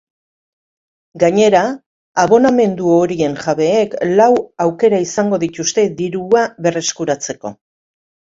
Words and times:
Gainera, 1.23 1.59
abonamendu 2.21 2.87
horien 2.93 3.35
jabeek 3.43 3.93
lau 4.21 4.29
aukera 4.67 5.03
izango 5.05 5.41
dituzte 5.45 5.85
dirua 6.01 6.47
berreskuratzeko. 6.67 7.53